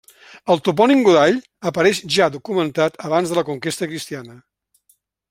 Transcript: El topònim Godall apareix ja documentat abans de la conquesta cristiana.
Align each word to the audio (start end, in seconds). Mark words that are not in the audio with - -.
El 0.53 0.61
topònim 0.67 1.01
Godall 1.07 1.37
apareix 1.71 2.01
ja 2.15 2.31
documentat 2.37 2.97
abans 3.11 3.35
de 3.35 3.39
la 3.41 3.45
conquesta 3.51 3.91
cristiana. 3.93 4.39